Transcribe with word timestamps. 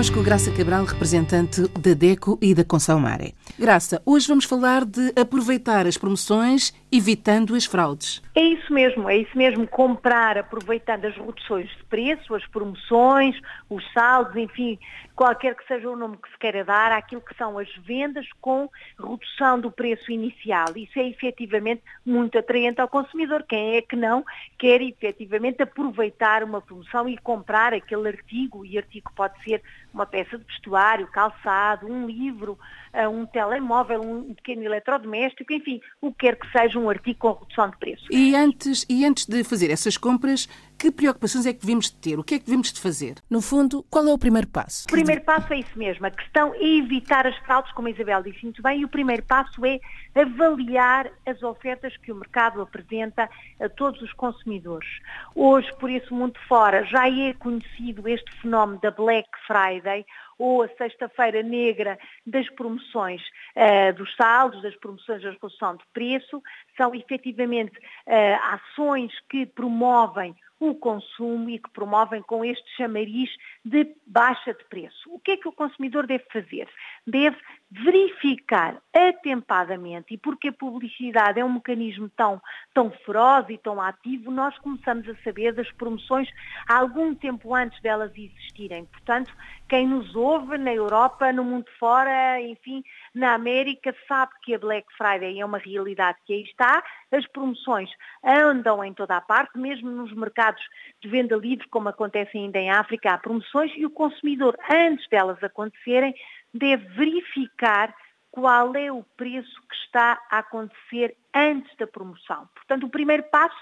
connosco 0.00 0.22
Graça 0.22 0.50
Cabral, 0.50 0.86
representante 0.86 1.60
da 1.78 1.92
DECO 1.92 2.38
e 2.40 2.54
da 2.54 2.64
Consalmare. 2.64 3.34
Graça, 3.58 4.02
hoje 4.06 4.26
vamos 4.26 4.44
falar 4.44 4.84
de 4.84 5.12
aproveitar 5.20 5.86
as 5.86 5.96
promoções 5.96 6.72
evitando 6.90 7.54
as 7.54 7.64
fraudes. 7.64 8.22
É 8.34 8.42
isso 8.42 8.72
mesmo, 8.72 9.08
é 9.08 9.18
isso 9.18 9.36
mesmo, 9.36 9.66
comprar 9.66 10.38
aproveitando 10.38 11.04
as 11.04 11.16
reduções 11.16 11.68
de 11.68 11.84
preço, 11.84 12.34
as 12.34 12.46
promoções, 12.46 13.36
os 13.68 13.84
saldos, 13.92 14.34
enfim, 14.36 14.78
qualquer 15.14 15.54
que 15.54 15.66
seja 15.66 15.88
o 15.88 15.96
nome 15.96 16.16
que 16.16 16.30
se 16.30 16.38
queira 16.38 16.64
dar, 16.64 16.92
àquilo 16.92 17.20
que 17.20 17.36
são 17.36 17.58
as 17.58 17.68
vendas 17.84 18.26
com 18.40 18.68
redução 18.98 19.60
do 19.60 19.70
preço 19.70 20.10
inicial. 20.10 20.66
Isso 20.74 20.98
é 20.98 21.06
efetivamente 21.08 21.82
muito 22.04 22.38
atraente 22.38 22.80
ao 22.80 22.88
consumidor. 22.88 23.44
Quem 23.46 23.76
é 23.76 23.82
que 23.82 23.94
não 23.94 24.24
quer 24.58 24.80
efetivamente 24.80 25.62
aproveitar 25.62 26.42
uma 26.42 26.60
promoção 26.60 27.08
e 27.08 27.18
comprar 27.18 27.74
aquele 27.74 28.08
artigo, 28.08 28.64
e 28.64 28.78
artigo 28.78 29.12
pode 29.14 29.34
ser 29.44 29.62
uma 29.92 30.06
peça 30.06 30.38
de 30.38 30.44
vestuário, 30.44 31.06
calçado, 31.08 31.86
um 31.86 32.06
livro, 32.06 32.58
eh, 32.92 33.06
um 33.06 33.26
telemóvel, 33.40 34.02
um 34.02 34.34
pequeno 34.34 34.64
eletrodoméstico, 34.64 35.50
enfim, 35.52 35.80
o 36.00 36.12
que 36.12 36.26
quer 36.26 36.36
que 36.36 36.50
seja 36.52 36.78
um 36.78 36.90
artigo 36.90 37.18
com 37.18 37.32
redução 37.32 37.70
de 37.70 37.76
preço. 37.78 38.04
E 38.10 38.36
antes, 38.36 38.84
e 38.88 39.04
antes 39.06 39.24
de 39.24 39.42
fazer 39.42 39.70
essas 39.70 39.96
compras, 39.96 40.46
que 40.78 40.90
preocupações 40.90 41.46
é 41.46 41.52
que 41.52 41.60
devemos 41.60 41.90
de 41.90 41.96
ter? 41.96 42.18
O 42.18 42.24
que 42.24 42.34
é 42.34 42.38
que 42.38 42.44
devemos 42.44 42.72
de 42.72 42.80
fazer? 42.80 43.16
No 43.30 43.40
fundo, 43.40 43.82
qual 43.90 44.06
é 44.06 44.12
o 44.12 44.18
primeiro 44.18 44.46
passo? 44.46 44.84
O 44.84 44.92
primeiro 44.92 45.22
passo 45.22 45.52
é 45.52 45.58
isso 45.58 45.78
mesmo. 45.78 46.06
A 46.06 46.10
questão 46.10 46.54
é 46.54 46.64
evitar 46.78 47.26
as 47.26 47.36
fraudes, 47.38 47.72
como 47.72 47.88
a 47.88 47.90
Isabel 47.90 48.22
disse 48.22 48.42
muito 48.42 48.62
bem, 48.62 48.80
e 48.80 48.84
o 48.84 48.88
primeiro 48.88 49.22
passo 49.22 49.64
é 49.64 49.80
avaliar 50.14 51.10
as 51.26 51.42
ofertas 51.42 51.96
que 51.98 52.12
o 52.12 52.16
mercado 52.16 52.60
apresenta 52.60 53.28
a 53.60 53.68
todos 53.68 54.00
os 54.02 54.12
consumidores. 54.12 54.88
Hoje, 55.34 55.68
por 55.78 55.90
esse 55.90 56.12
mundo 56.12 56.38
fora, 56.46 56.84
já 56.84 57.08
é 57.08 57.32
conhecido 57.34 58.06
este 58.08 58.30
fenómeno 58.40 58.80
da 58.82 58.90
Black 58.90 59.28
Friday, 59.46 60.04
ou 60.40 60.62
a 60.62 60.68
sexta-feira 60.70 61.42
negra 61.42 61.98
das 62.26 62.48
promoções 62.54 63.20
uh, 63.54 63.92
dos 63.94 64.14
saldos, 64.16 64.62
das 64.62 64.74
promoções 64.76 65.22
da 65.22 65.30
redução 65.32 65.76
de 65.76 65.84
preço, 65.92 66.42
são 66.78 66.94
efetivamente 66.94 67.76
uh, 67.76 68.54
ações 68.54 69.12
que 69.28 69.44
promovem 69.44 70.34
o 70.58 70.74
consumo 70.74 71.48
e 71.50 71.58
que 71.58 71.70
promovem 71.70 72.22
com 72.22 72.44
este 72.44 72.68
chamariz 72.76 73.30
de 73.64 73.86
baixa 74.06 74.54
de 74.54 74.64
preço. 74.64 75.10
O 75.10 75.18
que 75.18 75.32
é 75.32 75.36
que 75.36 75.48
o 75.48 75.52
consumidor 75.52 76.06
deve 76.06 76.24
fazer? 76.30 76.68
Deve 77.06 77.36
verificar 77.70 78.82
atempadamente, 78.92 80.14
e 80.14 80.18
porque 80.18 80.48
a 80.48 80.52
publicidade 80.52 81.38
é 81.38 81.44
um 81.44 81.52
mecanismo 81.52 82.10
tão, 82.16 82.42
tão 82.74 82.90
feroz 82.90 83.46
e 83.48 83.56
tão 83.56 83.80
ativo, 83.80 84.30
nós 84.30 84.58
começamos 84.58 85.08
a 85.08 85.14
saber 85.22 85.52
das 85.52 85.70
promoções 85.72 86.28
algum 86.68 87.14
tempo 87.14 87.54
antes 87.54 87.80
delas 87.80 88.10
existirem. 88.16 88.86
Portanto, 88.86 89.32
quem 89.68 89.86
nos 89.86 90.16
ouve 90.16 90.58
na 90.58 90.74
Europa, 90.74 91.32
no 91.32 91.44
mundo 91.44 91.66
fora, 91.78 92.40
enfim, 92.40 92.82
na 93.14 93.34
América, 93.34 93.94
sabe 94.08 94.32
que 94.42 94.54
a 94.54 94.58
Black 94.58 94.88
Friday 94.96 95.38
é 95.38 95.44
uma 95.44 95.58
realidade 95.58 96.18
que 96.26 96.32
aí 96.32 96.42
está, 96.42 96.82
as 97.12 97.24
promoções 97.28 97.88
andam 98.24 98.82
em 98.84 98.92
toda 98.92 99.16
a 99.16 99.20
parte, 99.20 99.56
mesmo 99.56 99.88
nos 99.90 100.12
mercados 100.12 100.62
de 101.00 101.08
venda 101.08 101.36
livre, 101.36 101.68
como 101.68 101.88
acontece 101.88 102.36
ainda 102.36 102.58
em 102.58 102.70
África, 102.70 103.12
há 103.12 103.18
promoções 103.18 103.70
e 103.76 103.86
o 103.86 103.90
consumidor, 103.90 104.56
antes 104.68 105.08
delas 105.08 105.40
acontecerem, 105.42 106.14
deve 106.52 106.86
verificar 106.88 107.94
qual 108.30 108.74
é 108.74 108.92
o 108.92 109.02
preço 109.16 109.60
que 109.68 109.74
está 109.74 110.20
a 110.30 110.38
acontecer 110.38 111.16
antes 111.34 111.76
da 111.76 111.86
promoção. 111.86 112.48
Portanto, 112.54 112.86
o 112.86 112.90
primeiro 112.90 113.24
passo 113.24 113.56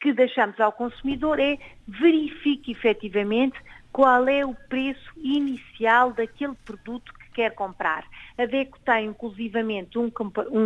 que 0.00 0.12
deixamos 0.12 0.60
ao 0.60 0.72
consumidor 0.72 1.40
é 1.40 1.58
verifique 1.86 2.72
efetivamente 2.72 3.58
qual 3.92 4.28
é 4.28 4.44
o 4.44 4.54
preço 4.68 5.12
inicial 5.16 6.12
daquele 6.12 6.54
produto 6.64 7.12
que 7.14 7.30
quer 7.30 7.54
comprar. 7.54 8.04
A 8.36 8.44
DECO 8.44 8.78
tem 8.80 9.06
inclusivamente 9.06 9.98
um, 9.98 10.10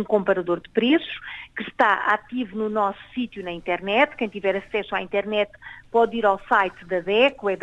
comparador 0.03 0.59
de 0.59 0.69
preços 0.69 1.19
que 1.55 1.63
está 1.63 2.05
ativo 2.07 2.57
no 2.57 2.69
nosso 2.69 2.99
sítio 3.13 3.43
na 3.43 3.51
internet. 3.51 4.15
Quem 4.15 4.27
tiver 4.27 4.55
acesso 4.55 4.95
à 4.95 5.01
internet 5.01 5.51
pode 5.91 6.17
ir 6.17 6.25
ao 6.25 6.39
site 6.47 6.83
da 6.85 6.99
DECO, 6.99 7.49
é 7.49 7.55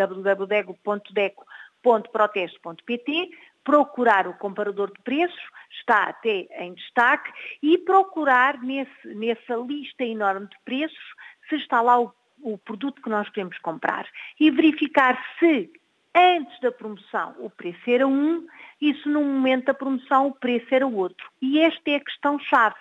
www.deco.proteste.pt, 1.87 3.31
procurar 3.65 4.27
o 4.27 4.35
comparador 4.35 4.93
de 4.93 5.01
preços, 5.03 5.41
está 5.71 6.05
até 6.05 6.47
em 6.59 6.75
destaque, 6.75 7.33
e 7.63 7.79
procurar 7.79 8.61
nesse, 8.63 9.15
nessa 9.15 9.55
lista 9.57 10.05
enorme 10.05 10.49
de 10.49 10.57
preços 10.65 11.15
se 11.49 11.57
está 11.57 11.81
lá 11.81 12.01
o, 12.01 12.13
o 12.43 12.59
produto 12.59 13.01
que 13.01 13.09
nós 13.09 13.29
queremos 13.31 13.59
comprar 13.59 14.07
e 14.39 14.51
verificar 14.51 15.19
se 15.39 15.71
antes 16.15 16.61
da 16.61 16.73
promoção 16.73 17.35
o 17.39 17.51
preço 17.51 17.83
era 17.87 18.07
um 18.07 18.47
e 18.81 18.95
se 18.95 19.09
no 19.09 19.23
momento 19.23 19.67
da 19.67 19.75
promoção 19.75 20.29
o 20.29 20.35
preço 20.35 20.67
era 20.75 20.87
outro. 20.87 21.29
E 21.41 21.61
esta 21.61 21.91
é 21.91 21.97
a 21.97 22.05
questão-chave. 22.05 22.77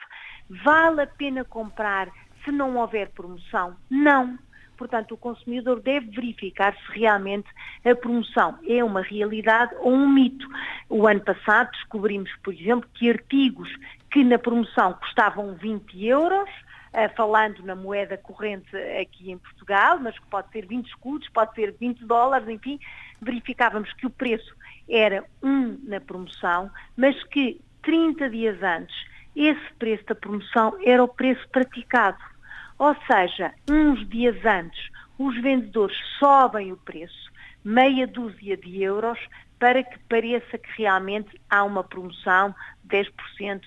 Vale 0.49 1.01
a 1.01 1.07
pena 1.07 1.43
comprar 1.43 2.09
se 2.43 2.51
não 2.51 2.77
houver 2.77 3.09
promoção? 3.09 3.75
Não. 3.89 4.37
Portanto, 4.77 5.13
o 5.13 5.17
consumidor 5.17 5.81
deve 5.81 6.07
verificar 6.07 6.75
se 6.75 6.99
realmente 6.99 7.47
a 7.83 7.95
promoção 7.95 8.57
é 8.67 8.83
uma 8.83 9.01
realidade 9.01 9.73
ou 9.79 9.93
um 9.93 10.07
mito. 10.07 10.47
O 10.89 11.07
ano 11.07 11.21
passado 11.21 11.71
descobrimos, 11.71 12.31
por 12.43 12.53
exemplo, 12.53 12.89
que 12.93 13.09
artigos 13.09 13.69
que 14.11 14.23
na 14.23 14.37
promoção 14.37 14.93
custavam 14.93 15.55
20 15.55 16.05
euros, 16.05 16.49
eh, 16.93 17.09
falando 17.09 17.63
na 17.63 17.75
moeda 17.75 18.17
corrente 18.17 18.75
aqui 19.01 19.31
em 19.31 19.37
Portugal, 19.37 19.99
mas 19.99 20.17
que 20.17 20.25
pode 20.27 20.49
ser 20.51 20.65
20 20.65 20.87
escudos, 20.87 21.27
pode 21.29 21.53
ser 21.53 21.75
20 21.79 22.05
dólares, 22.05 22.47
enfim, 22.47 22.79
verificávamos 23.21 23.91
que 23.93 24.05
o 24.05 24.09
preço 24.09 24.55
era 24.89 25.25
um 25.43 25.77
na 25.83 25.99
promoção, 25.99 26.71
mas 26.95 27.21
que 27.25 27.59
30 27.81 28.29
dias 28.29 28.61
antes 28.63 28.95
esse 29.35 29.73
preço 29.77 30.05
da 30.05 30.15
promoção 30.15 30.77
era 30.83 31.03
o 31.03 31.07
preço 31.07 31.45
praticado. 31.49 32.17
Ou 32.77 32.95
seja, 33.07 33.53
uns 33.69 34.07
dias 34.09 34.43
antes, 34.45 34.89
os 35.17 35.35
vendedores 35.41 35.97
sobem 36.19 36.71
o 36.71 36.77
preço, 36.77 37.31
meia 37.63 38.05
dúzia 38.05 38.57
de 38.57 38.83
euros, 38.83 39.19
para 39.57 39.83
que 39.83 39.97
pareça 40.09 40.57
que 40.57 40.69
realmente 40.77 41.39
há 41.49 41.63
uma 41.63 41.83
promoção 41.83 42.53
10%, 42.87 43.09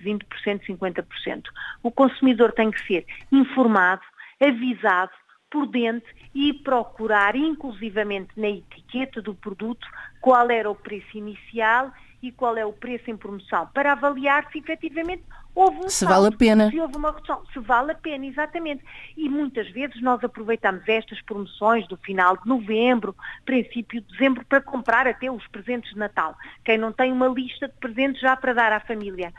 20%, 0.02 0.66
50%. 0.66 1.42
O 1.82 1.90
consumidor 1.90 2.52
tem 2.52 2.70
que 2.70 2.86
ser 2.86 3.06
informado, 3.32 4.02
avisado, 4.40 5.12
prudente 5.50 6.06
e 6.34 6.52
procurar, 6.52 7.34
inclusivamente 7.34 8.30
na 8.36 8.48
etiqueta 8.48 9.22
do 9.22 9.34
produto, 9.34 9.86
qual 10.20 10.50
era 10.50 10.70
o 10.70 10.74
preço 10.74 11.16
inicial 11.16 11.90
e 12.22 12.32
qual 12.32 12.56
é 12.56 12.64
o 12.64 12.72
preço 12.72 13.10
em 13.10 13.16
promoção, 13.16 13.68
para 13.72 13.92
avaliar 13.92 14.50
se 14.50 14.58
efetivamente 14.58 15.22
houve 15.54 15.78
um 15.78 15.88
Se 15.88 16.04
salto, 16.04 16.14
vale 16.14 16.34
a 16.34 16.36
pena. 16.36 16.70
Se 16.70 16.80
houve 16.80 16.96
uma 16.96 17.12
redução, 17.12 17.42
se 17.52 17.58
vale 17.58 17.92
a 17.92 17.94
pena, 17.94 18.26
exatamente. 18.26 18.84
E 19.16 19.28
muitas 19.28 19.68
vezes 19.70 20.00
nós 20.02 20.22
aproveitamos 20.22 20.82
estas 20.86 21.20
promoções 21.22 21.86
do 21.88 21.96
final 21.96 22.36
de 22.36 22.46
novembro, 22.46 23.14
princípio 23.44 24.00
de 24.00 24.12
dezembro, 24.12 24.44
para 24.46 24.60
comprar 24.60 25.06
até 25.06 25.30
os 25.30 25.46
presentes 25.48 25.92
de 25.92 25.98
Natal. 25.98 26.36
Quem 26.64 26.78
não 26.78 26.92
tem 26.92 27.12
uma 27.12 27.28
lista 27.28 27.68
de 27.68 27.74
presentes 27.74 28.20
já 28.20 28.36
para 28.36 28.52
dar 28.52 28.72
à 28.72 28.80
família. 28.80 29.32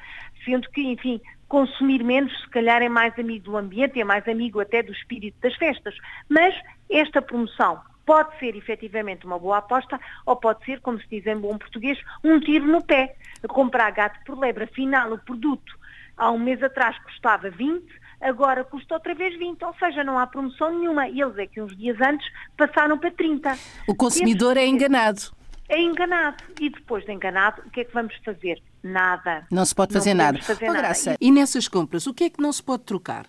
Sendo 0.43 0.69
que, 0.69 0.81
enfim, 0.81 1.21
consumir 1.47 2.03
menos, 2.03 2.31
se 2.41 2.49
calhar 2.49 2.81
é 2.81 2.89
mais 2.89 3.17
amigo 3.17 3.45
do 3.45 3.57
ambiente, 3.57 3.99
é 3.99 4.03
mais 4.03 4.27
amigo 4.27 4.59
até 4.59 4.83
do 4.83 4.91
espírito 4.91 5.37
das 5.41 5.55
festas. 5.55 5.95
Mas 6.27 6.53
esta 6.89 7.21
promoção 7.21 7.81
pode 8.09 8.39
ser 8.39 8.55
efetivamente 8.55 9.27
uma 9.27 9.37
boa 9.37 9.59
aposta 9.59 9.99
ou 10.25 10.35
pode 10.35 10.65
ser, 10.65 10.81
como 10.81 10.99
se 10.99 11.07
diz 11.07 11.27
em 11.27 11.37
bom 11.37 11.55
português, 11.59 11.95
um 12.23 12.39
tiro 12.39 12.65
no 12.65 12.83
pé. 12.83 13.15
Comprar 13.47 13.91
gato 13.91 14.19
por 14.25 14.35
lebre, 14.35 14.63
afinal 14.63 15.13
o 15.13 15.19
produto 15.19 15.77
há 16.17 16.31
um 16.31 16.39
mês 16.39 16.63
atrás 16.63 16.97
custava 17.03 17.51
20, 17.51 17.85
agora 18.19 18.63
custa 18.63 18.95
outra 18.95 19.13
vez 19.13 19.37
20, 19.37 19.63
ou 19.63 19.75
seja, 19.75 20.03
não 20.03 20.17
há 20.17 20.25
promoção 20.25 20.79
nenhuma. 20.79 21.07
E 21.07 21.21
eles 21.21 21.37
é 21.37 21.45
que 21.45 21.61
uns 21.61 21.77
dias 21.77 22.01
antes 22.01 22.27
passaram 22.57 22.97
para 22.97 23.11
30. 23.11 23.55
O 23.87 23.93
consumidor 23.93 24.57
é 24.57 24.65
enganado. 24.65 25.31
É 25.69 25.79
enganado. 25.79 26.43
E 26.59 26.67
depois 26.67 27.05
de 27.05 27.11
enganado, 27.11 27.61
o 27.63 27.69
que 27.69 27.81
é 27.81 27.83
que 27.83 27.93
vamos 27.93 28.15
fazer? 28.25 28.59
Nada. 28.81 29.45
Não 29.51 29.63
se 29.63 29.75
pode 29.75 29.93
fazer 29.93 30.15
não 30.15 30.25
nada. 30.25 30.41
Fazer 30.41 30.65
oh, 30.65 30.73
nada. 30.73 30.79
Graça, 30.79 31.15
e 31.21 31.31
nessas 31.31 31.67
compras, 31.67 32.07
o 32.07 32.13
que 32.15 32.23
é 32.23 32.29
que 32.31 32.41
não 32.41 32.51
se 32.51 32.63
pode 32.63 32.85
trocar? 32.85 33.27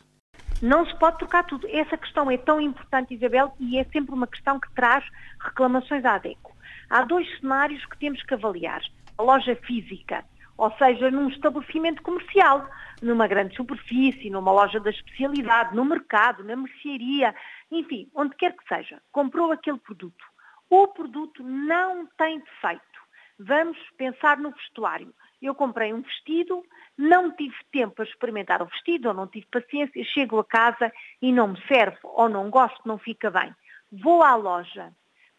Não 0.63 0.85
se 0.85 0.95
pode 0.99 1.19
trocar 1.19 1.45
tudo. 1.45 1.67
Essa 1.71 1.97
questão 1.97 2.31
é 2.31 2.37
tão 2.37 2.61
importante, 2.61 3.15
Isabel, 3.15 3.55
e 3.59 3.79
é 3.79 3.85
sempre 3.85 4.15
uma 4.15 4.27
questão 4.27 4.61
que 4.61 4.71
traz 4.73 5.03
reclamações 5.41 6.05
à 6.05 6.17
ADECO. 6.17 6.55
Há 6.91 7.03
dois 7.03 7.27
cenários 7.39 7.85
que 7.87 7.97
temos 7.99 8.23
que 8.23 8.35
avaliar. 8.35 8.83
A 9.17 9.23
loja 9.23 9.57
física, 9.57 10.25
ou 10.59 10.71
seja, 10.77 11.11
num 11.11 11.29
estabelecimento 11.29 12.03
comercial, 12.03 12.69
numa 13.01 13.27
grande 13.27 13.57
superfície, 13.57 14.29
numa 14.29 14.53
loja 14.53 14.79
da 14.79 14.91
especialidade, 14.91 15.75
no 15.75 15.85
mercado, 15.85 16.45
na 16.45 16.57
mercearia, 16.57 17.35
enfim, 17.71 18.11
onde 18.15 18.37
quer 18.37 18.55
que 18.55 18.69
seja. 18.69 19.01
Comprou 19.11 19.53
aquele 19.53 19.79
produto. 19.79 20.25
O 20.69 20.89
produto 20.89 21.43
não 21.43 22.07
tem 22.19 22.39
defeito. 22.39 23.00
Vamos 23.43 23.79
pensar 23.97 24.37
no 24.37 24.51
vestuário. 24.51 25.15
Eu 25.41 25.55
comprei 25.55 25.95
um 25.95 26.03
vestido, 26.03 26.63
não 26.99 27.35
tive 27.35 27.57
tempo 27.73 27.95
para 27.95 28.05
experimentar 28.05 28.61
o 28.61 28.67
vestido, 28.67 29.09
ou 29.09 29.15
não 29.15 29.27
tive 29.27 29.47
paciência, 29.51 30.05
chego 30.05 30.39
a 30.39 30.45
casa 30.45 30.93
e 31.23 31.33
não 31.33 31.49
me 31.49 31.67
serve, 31.67 31.97
ou 32.03 32.29
não 32.29 32.51
gosto, 32.51 32.87
não 32.87 32.99
fica 32.99 33.31
bem. 33.31 33.55
Vou 33.91 34.23
à 34.23 34.35
loja. 34.35 34.93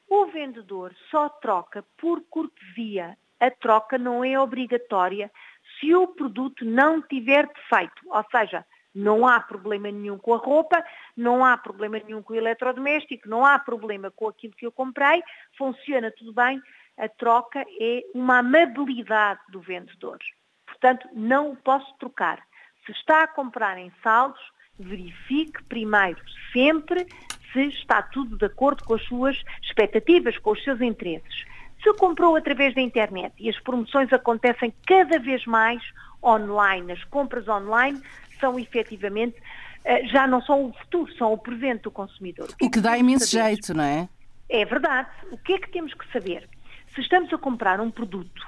O 0.09 0.25
vendedor 0.25 0.95
só 1.11 1.29
troca 1.29 1.85
por 1.95 2.23
cortesia. 2.23 3.15
A 3.39 3.51
troca 3.51 3.99
não 3.99 4.25
é 4.25 4.39
obrigatória 4.39 5.31
se 5.79 5.93
o 5.93 6.07
produto 6.07 6.65
não 6.65 7.03
tiver 7.03 7.47
defeito, 7.47 8.01
ou 8.07 8.25
seja, 8.31 8.65
não 8.93 9.25
há 9.27 9.39
problema 9.39 9.89
nenhum 9.91 10.17
com 10.17 10.33
a 10.33 10.37
roupa, 10.37 10.83
não 11.15 11.45
há 11.45 11.55
problema 11.57 11.99
nenhum 11.99 12.21
com 12.21 12.33
o 12.33 12.35
eletrodoméstico, 12.35 13.29
não 13.29 13.45
há 13.45 13.57
problema 13.57 14.11
com 14.11 14.27
aquilo 14.27 14.53
que 14.53 14.65
eu 14.65 14.71
comprei, 14.71 15.23
funciona 15.57 16.11
tudo 16.11 16.33
bem, 16.33 16.61
a 17.01 17.09
troca 17.09 17.65
é 17.79 18.03
uma 18.13 18.37
amabilidade 18.37 19.39
do 19.49 19.59
vendedor. 19.59 20.19
Portanto, 20.67 21.07
não 21.13 21.51
o 21.51 21.55
posso 21.55 21.91
trocar. 21.97 22.39
Se 22.85 22.91
está 22.91 23.23
a 23.23 23.27
comprar 23.27 23.79
em 23.79 23.91
saldos, 24.03 24.39
verifique 24.79 25.63
primeiro 25.63 26.21
sempre 26.53 27.07
se 27.51 27.67
está 27.69 28.03
tudo 28.03 28.37
de 28.37 28.45
acordo 28.45 28.83
com 28.83 28.93
as 28.93 29.03
suas 29.05 29.35
expectativas, 29.63 30.37
com 30.37 30.51
os 30.51 30.63
seus 30.63 30.79
interesses. 30.79 31.45
Se 31.83 31.91
comprou 31.95 32.35
através 32.35 32.75
da 32.75 32.81
internet 32.81 33.33
e 33.39 33.49
as 33.49 33.59
promoções 33.59 34.13
acontecem 34.13 34.71
cada 34.85 35.17
vez 35.17 35.43
mais 35.47 35.81
online, 36.23 36.91
as 36.91 37.03
compras 37.05 37.47
online 37.47 37.99
são 38.39 38.59
efetivamente, 38.59 39.41
eh, 39.83 40.05
já 40.05 40.27
não 40.27 40.39
são 40.43 40.65
o 40.65 40.73
futuro, 40.73 41.11
são 41.15 41.33
o 41.33 41.37
presente 41.37 41.81
do 41.81 41.91
consumidor. 41.91 42.47
O 42.51 42.57
que, 42.57 42.65
o 42.65 42.71
que 42.71 42.79
dá 42.79 42.95
imenso 42.95 43.25
jeito, 43.25 43.73
não 43.73 43.83
é? 43.83 44.07
É 44.47 44.63
verdade. 44.65 45.09
O 45.31 45.37
que 45.37 45.53
é 45.53 45.57
que 45.57 45.71
temos 45.71 45.93
que 45.95 46.11
saber? 46.11 46.47
Se 46.93 47.01
estamos 47.01 47.31
a 47.33 47.37
comprar 47.37 47.79
um 47.79 47.89
produto 47.89 48.41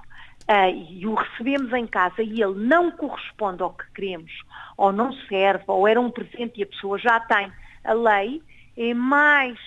uh, 0.49 0.91
e 0.91 1.07
o 1.07 1.13
recebemos 1.13 1.71
em 1.73 1.87
casa 1.87 2.21
e 2.21 2.41
ele 2.41 2.65
não 2.65 2.91
corresponde 2.91 3.63
ao 3.63 3.73
que 3.73 3.89
queremos, 3.93 4.31
ou 4.77 4.91
não 4.91 5.13
serve, 5.27 5.63
ou 5.67 5.87
era 5.87 5.99
um 5.99 6.11
presente 6.11 6.59
e 6.59 6.63
a 6.63 6.67
pessoa 6.67 6.97
já 6.97 7.19
tem, 7.21 7.51
a 7.83 7.93
lei 7.93 8.41
é 8.75 8.93
mais 8.93 9.57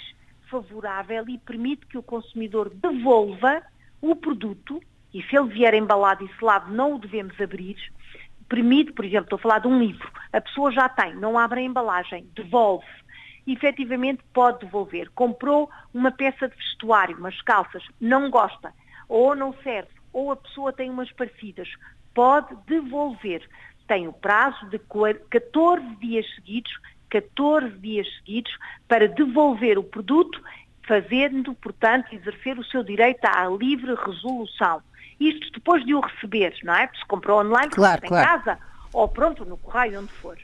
favorável 0.50 1.24
e 1.28 1.38
permite 1.38 1.86
que 1.86 1.98
o 1.98 2.02
consumidor 2.02 2.70
devolva 2.70 3.62
o 4.00 4.14
produto, 4.14 4.80
e 5.12 5.22
se 5.22 5.36
ele 5.36 5.48
vier 5.48 5.74
embalado 5.74 6.24
e 6.24 6.38
selado 6.38 6.72
não 6.72 6.94
o 6.94 6.98
devemos 6.98 7.40
abrir, 7.40 7.76
permite, 8.48 8.92
por 8.92 9.04
exemplo, 9.04 9.24
estou 9.24 9.38
a 9.38 9.42
falar 9.42 9.58
de 9.60 9.68
um 9.68 9.78
livro, 9.78 10.08
a 10.32 10.40
pessoa 10.40 10.70
já 10.70 10.88
tem, 10.88 11.14
não 11.14 11.38
abre 11.38 11.60
a 11.60 11.64
embalagem, 11.64 12.28
devolve. 12.34 12.86
Efetivamente 13.46 14.22
pode 14.32 14.60
devolver. 14.60 15.10
Comprou 15.14 15.70
uma 15.94 16.10
peça 16.10 16.48
de 16.48 16.56
vestuário, 16.56 17.16
umas 17.16 17.40
calças, 17.42 17.82
não 18.00 18.30
gosta, 18.30 18.72
ou 19.08 19.34
não 19.34 19.54
serve, 19.62 19.90
ou 20.12 20.32
a 20.32 20.36
pessoa 20.36 20.72
tem 20.72 20.90
umas 20.90 21.10
parecidas, 21.12 21.68
pode 22.14 22.56
devolver. 22.66 23.48
Tem 23.86 24.08
o 24.08 24.12
prazo 24.12 24.66
de 24.68 24.80
14 25.30 25.84
dias 25.96 26.26
seguidos 26.34 26.72
14 27.10 27.70
dias 27.78 28.06
seguidos 28.18 28.52
para 28.88 29.08
devolver 29.08 29.78
o 29.78 29.84
produto, 29.84 30.42
fazendo, 30.86 31.54
portanto, 31.54 32.12
exercer 32.14 32.58
o 32.58 32.64
seu 32.64 32.82
direito 32.82 33.24
à 33.24 33.46
livre 33.48 33.94
resolução. 33.94 34.82
Isto 35.18 35.50
depois 35.52 35.84
de 35.84 35.94
o 35.94 36.00
receber, 36.00 36.54
não 36.62 36.74
é? 36.74 36.88
Se 36.88 37.04
comprou 37.06 37.40
online, 37.40 37.70
claro, 37.70 38.04
em 38.04 38.08
claro. 38.08 38.26
casa, 38.26 38.58
ou 38.92 39.08
pronto, 39.08 39.44
no 39.44 39.56
correio, 39.56 40.00
onde 40.00 40.12
for. 40.14 40.36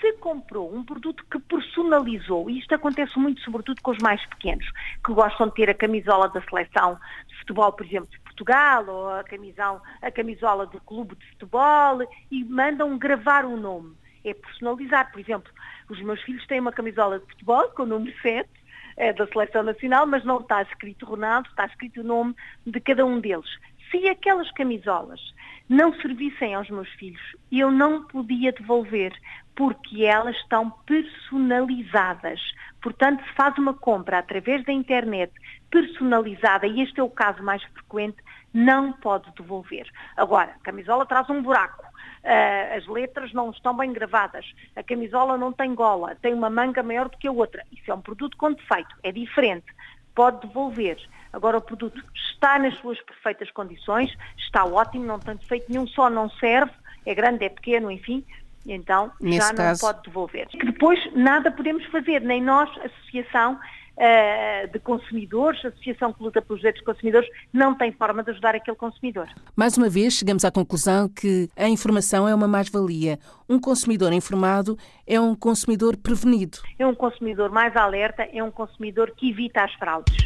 Se 0.00 0.12
comprou 0.14 0.74
um 0.74 0.84
produto 0.84 1.24
que 1.30 1.38
personalizou, 1.38 2.50
e 2.50 2.58
isto 2.58 2.74
acontece 2.74 3.18
muito 3.18 3.40
sobretudo 3.40 3.80
com 3.82 3.92
os 3.92 3.98
mais 3.98 4.24
pequenos, 4.26 4.66
que 5.04 5.12
gostam 5.12 5.48
de 5.48 5.54
ter 5.54 5.70
a 5.70 5.74
camisola 5.74 6.28
da 6.28 6.42
seleção 6.42 6.98
de 7.26 7.36
futebol, 7.38 7.72
por 7.72 7.86
exemplo, 7.86 8.10
de 8.10 8.20
Portugal, 8.20 8.84
ou 8.86 9.10
a, 9.10 9.24
camisão, 9.24 9.80
a 10.02 10.10
camisola 10.10 10.66
do 10.66 10.80
clube 10.80 11.16
de 11.16 11.26
futebol, 11.30 12.00
e 12.30 12.44
mandam 12.44 12.98
gravar 12.98 13.44
o 13.44 13.56
nome. 13.56 13.94
É 14.24 14.34
personalizar, 14.34 15.10
por 15.12 15.20
exemplo, 15.20 15.50
os 15.88 16.00
meus 16.02 16.20
filhos 16.22 16.46
têm 16.46 16.60
uma 16.60 16.72
camisola 16.72 17.18
de 17.20 17.26
futebol 17.26 17.68
com 17.68 17.84
o 17.84 17.86
número 17.86 18.14
7, 18.20 18.48
é 18.96 19.12
da 19.12 19.26
Seleção 19.26 19.62
Nacional, 19.62 20.06
mas 20.06 20.24
não 20.24 20.40
está 20.40 20.62
escrito 20.62 21.06
Ronaldo, 21.06 21.48
está 21.50 21.66
escrito 21.66 22.00
o 22.00 22.04
nome 22.04 22.34
de 22.66 22.80
cada 22.80 23.04
um 23.04 23.20
deles. 23.20 23.48
Se 23.90 24.08
aquelas 24.08 24.50
camisolas 24.52 25.20
não 25.68 25.92
servissem 26.00 26.54
aos 26.54 26.68
meus 26.70 26.88
filhos, 26.94 27.22
eu 27.50 27.70
não 27.70 28.04
podia 28.04 28.52
devolver, 28.52 29.12
porque 29.54 30.04
elas 30.04 30.36
estão 30.36 30.70
personalizadas. 30.86 32.40
Portanto, 32.80 33.24
se 33.24 33.34
faz 33.34 33.56
uma 33.58 33.74
compra 33.74 34.18
através 34.18 34.64
da 34.64 34.72
internet 34.72 35.32
personalizada, 35.70 36.66
e 36.66 36.82
este 36.82 37.00
é 37.00 37.02
o 37.02 37.10
caso 37.10 37.42
mais 37.42 37.62
frequente, 37.64 38.18
não 38.52 38.92
pode 38.92 39.30
devolver. 39.34 39.88
Agora, 40.16 40.52
a 40.52 40.64
camisola 40.64 41.04
traz 41.04 41.28
um 41.28 41.42
buraco, 41.42 41.84
uh, 41.84 42.76
as 42.76 42.86
letras 42.86 43.32
não 43.32 43.50
estão 43.50 43.76
bem 43.76 43.92
gravadas, 43.92 44.46
a 44.74 44.82
camisola 44.82 45.36
não 45.36 45.52
tem 45.52 45.74
gola, 45.74 46.16
tem 46.22 46.32
uma 46.32 46.48
manga 46.48 46.82
maior 46.82 47.08
do 47.08 47.18
que 47.18 47.28
a 47.28 47.32
outra. 47.32 47.64
Isso 47.72 47.90
é 47.90 47.94
um 47.94 48.00
produto 48.00 48.36
com 48.36 48.52
defeito, 48.52 48.94
é 49.02 49.12
diferente. 49.12 49.66
Pode 50.14 50.46
devolver. 50.46 50.98
Agora 51.36 51.58
o 51.58 51.60
produto 51.60 52.02
está 52.14 52.58
nas 52.58 52.74
suas 52.78 52.98
perfeitas 53.02 53.50
condições, 53.50 54.10
está 54.38 54.64
ótimo, 54.64 55.04
não 55.04 55.18
tem 55.18 55.36
defeito 55.36 55.70
nenhum, 55.70 55.86
só 55.86 56.08
não 56.08 56.30
serve, 56.30 56.72
é 57.04 57.14
grande, 57.14 57.44
é 57.44 57.50
pequeno, 57.50 57.90
enfim, 57.90 58.24
então 58.66 59.12
Nesse 59.20 59.46
já 59.46 59.48
não 59.48 59.56
caso... 59.56 59.80
pode 59.82 60.02
devolver. 60.02 60.48
Que 60.48 60.64
depois 60.64 60.98
nada 61.14 61.50
podemos 61.50 61.84
fazer, 61.86 62.22
nem 62.22 62.42
nós, 62.42 62.70
associação, 62.78 63.58
uh, 63.96 64.72
de 64.72 64.78
consumidores, 64.78 65.64
Associação 65.64 66.12
que 66.12 66.22
luta 66.22 66.40
pelos 66.40 66.60
direitos 66.60 66.82
dos 66.82 66.94
consumidores, 66.94 67.28
não 67.52 67.74
tem 67.74 67.92
forma 67.92 68.22
de 68.22 68.30
ajudar 68.30 68.54
aquele 68.54 68.76
consumidor. 68.76 69.28
Mais 69.54 69.76
uma 69.76 69.88
vez, 69.88 70.14
chegamos 70.14 70.44
à 70.44 70.50
conclusão 70.50 71.08
que 71.08 71.48
a 71.56 71.68
informação 71.68 72.28
é 72.28 72.34
uma 72.34 72.48
mais-valia. 72.48 73.18
Um 73.48 73.58
consumidor 73.58 74.12
informado 74.12 74.78
é 75.06 75.20
um 75.20 75.34
consumidor 75.34 75.96
prevenido. 75.96 76.58
É 76.78 76.86
um 76.86 76.94
consumidor 76.94 77.50
mais 77.50 77.76
alerta, 77.76 78.22
é 78.32 78.42
um 78.42 78.50
consumidor 78.50 79.12
que 79.16 79.30
evita 79.30 79.62
as 79.62 79.72
fraudes. 79.74 80.25